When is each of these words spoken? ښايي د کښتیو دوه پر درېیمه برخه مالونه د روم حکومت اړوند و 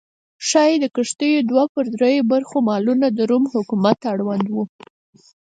ښايي 0.47 0.75
د 0.81 0.85
کښتیو 0.95 1.47
دوه 1.49 1.63
پر 1.73 1.85
درېیمه 1.95 2.29
برخه 2.33 2.57
مالونه 2.69 3.07
د 3.11 3.19
روم 3.29 3.43
حکومت 3.53 3.99
اړوند 4.13 4.45
و 4.51 4.55